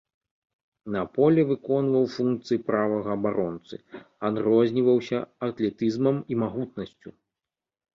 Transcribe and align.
На 0.95 1.01
поле 1.17 1.41
выконваў 1.49 2.07
функцыі 2.15 2.63
правага 2.71 3.09
абаронцы, 3.19 3.75
адрозніваўся 4.33 5.17
атлетызмам 5.51 6.15
і 6.35 6.45
магутнасцю. 6.45 7.09